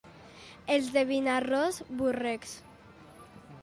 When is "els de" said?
0.77-1.03